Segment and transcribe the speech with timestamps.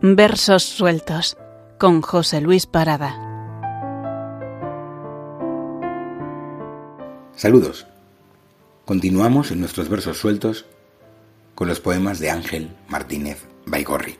[0.00, 1.36] Versos sueltos
[1.76, 3.16] con José Luis Parada.
[7.34, 7.84] Saludos.
[8.84, 10.66] Continuamos en nuestros versos sueltos
[11.56, 14.16] con los poemas de Ángel Martínez Baigorri.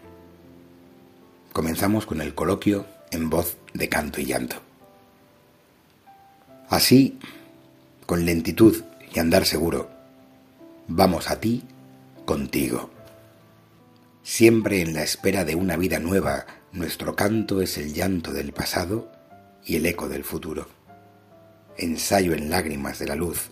[1.52, 4.56] Comenzamos con el coloquio en voz de canto y llanto.
[6.68, 7.20] Así,
[8.04, 8.82] con lentitud
[9.14, 9.88] y andar seguro,
[10.88, 11.62] vamos a ti
[12.24, 12.97] contigo.
[14.28, 19.10] Siempre en la espera de una vida nueva, nuestro canto es el llanto del pasado
[19.64, 20.68] y el eco del futuro.
[21.78, 23.48] Ensayo en lágrimas de la luz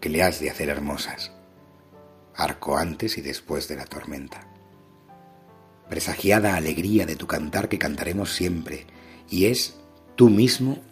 [0.00, 1.30] que le has de hacer hermosas,
[2.34, 4.48] arco antes y después de la tormenta.
[5.88, 8.86] Presagiada alegría de tu cantar que cantaremos siempre,
[9.30, 9.76] y es
[10.16, 10.82] tú mismo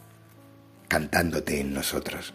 [0.87, 2.33] cantándote en nosotros.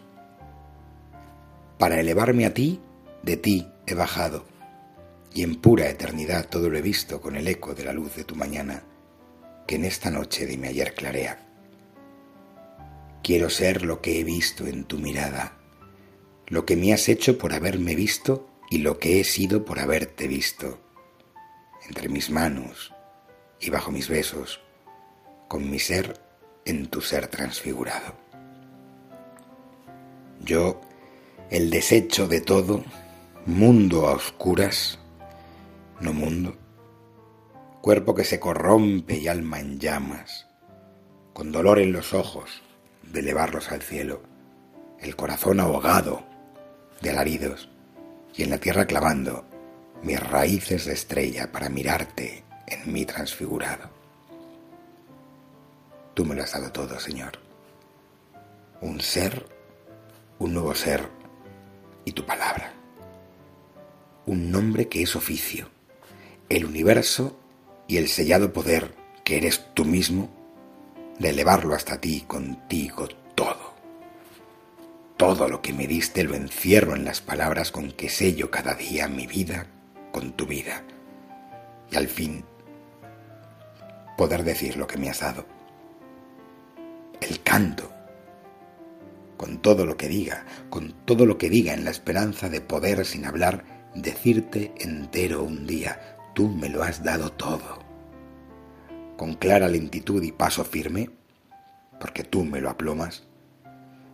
[1.78, 2.80] Para elevarme a ti,
[3.22, 4.59] de ti he bajado
[5.32, 8.24] y en pura eternidad todo lo he visto con el eco de la luz de
[8.24, 8.82] tu mañana,
[9.66, 11.46] que en esta noche de mi ayer clarea.
[13.22, 15.56] Quiero ser lo que he visto en tu mirada,
[16.48, 20.26] lo que me has hecho por haberme visto y lo que he sido por haberte
[20.26, 20.80] visto,
[21.86, 22.92] entre mis manos
[23.60, 24.60] y bajo mis besos,
[25.48, 26.20] con mi ser
[26.64, 28.14] en tu ser transfigurado.
[30.40, 30.80] Yo,
[31.50, 32.84] el desecho de todo,
[33.46, 34.98] mundo a oscuras,
[36.00, 36.56] no mundo,
[37.82, 40.46] cuerpo que se corrompe y alma en llamas,
[41.34, 42.62] con dolor en los ojos
[43.02, 44.22] de elevarlos al cielo,
[44.98, 46.22] el corazón ahogado
[47.02, 47.68] de alaridos
[48.34, 49.44] y en la tierra clavando
[50.02, 53.90] mis raíces de estrella para mirarte en mí transfigurado.
[56.14, 57.32] Tú me lo has dado todo, Señor.
[58.80, 59.46] Un ser,
[60.38, 61.06] un nuevo ser
[62.04, 62.72] y tu palabra.
[64.26, 65.68] Un nombre que es oficio
[66.50, 67.38] el universo
[67.86, 70.28] y el sellado poder que eres tú mismo,
[71.18, 73.74] de elevarlo hasta ti contigo todo.
[75.16, 79.06] Todo lo que me diste lo encierro en las palabras con que sello cada día
[79.06, 79.66] mi vida
[80.12, 80.82] con tu vida.
[81.92, 82.44] Y al fin,
[84.16, 85.46] poder decir lo que me has dado.
[87.20, 87.92] El canto,
[89.36, 93.04] con todo lo que diga, con todo lo que diga en la esperanza de poder
[93.06, 97.78] sin hablar, decirte entero un día, tú me lo has dado todo.
[99.16, 101.10] Con clara lentitud y paso firme,
[101.98, 103.24] porque tú me lo aplomas,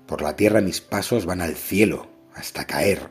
[0.07, 3.09] por la tierra mis pasos van al cielo hasta caer,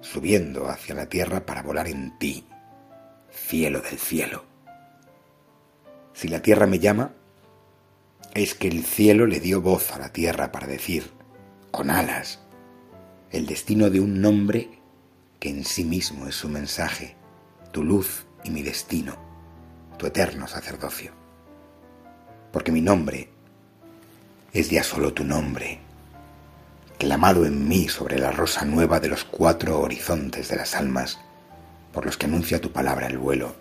[0.00, 2.46] subiendo hacia la tierra para volar en ti,
[3.30, 4.44] cielo del cielo.
[6.12, 7.12] Si la tierra me llama,
[8.34, 11.10] es que el cielo le dio voz a la tierra para decir,
[11.70, 12.40] con alas,
[13.30, 14.80] el destino de un nombre
[15.38, 17.17] que en sí mismo es su mensaje,
[17.72, 19.14] tu luz y mi destino,
[19.98, 21.12] tu eterno sacerdocio.
[22.52, 23.28] Porque mi nombre
[24.52, 25.80] es ya solo tu nombre,
[26.98, 31.18] clamado en mí sobre la rosa nueva de los cuatro horizontes de las almas,
[31.92, 33.54] por los que anuncia tu palabra el vuelo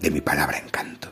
[0.00, 1.08] de mi palabra encanto.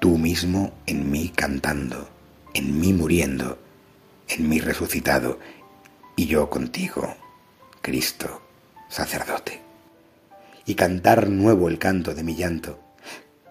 [0.00, 2.08] Tú mismo en mí cantando,
[2.54, 3.58] en mí muriendo,
[4.28, 5.38] en mí resucitado,
[6.16, 7.14] y yo contigo,
[7.80, 8.42] Cristo,
[8.88, 9.67] sacerdote
[10.68, 12.78] y cantar nuevo el canto de mi llanto,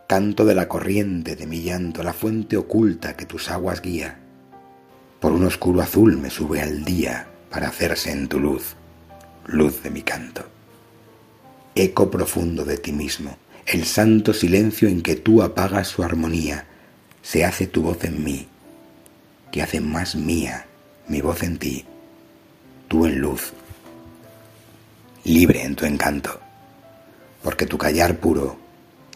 [0.05, 4.19] canto de la corriente de mi llanto, la fuente oculta que tus aguas guía.
[5.19, 8.75] Por un oscuro azul me sube al día para hacerse en tu luz,
[9.47, 10.45] luz de mi canto.
[11.73, 13.35] Eco profundo de ti mismo,
[13.65, 16.67] el santo silencio en que tú apagas su armonía,
[17.23, 18.47] se hace tu voz en mí,
[19.51, 20.67] que hace más mía
[21.07, 21.83] mi voz en ti,
[22.87, 23.53] tú en luz,
[25.23, 26.41] libre en tu encanto
[27.43, 28.57] porque tu callar puro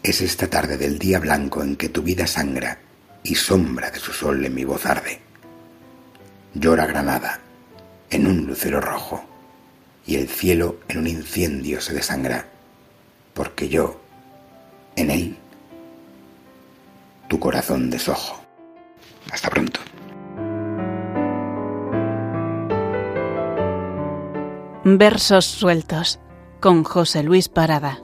[0.02, 2.78] es esta tarde del día blanco en que tu vida sangra
[3.22, 5.20] y sombra de su sol en mi voz arde.
[6.54, 7.40] Llora Granada
[8.10, 9.24] en un lucero rojo
[10.06, 12.46] y el cielo en un incendio se desangra,
[13.34, 14.00] porque yo,
[14.96, 15.36] en él,
[17.28, 18.42] tu corazón desojo.
[19.30, 19.80] Hasta pronto.
[24.84, 26.18] Versos sueltos
[26.60, 28.00] con José Luis Parada.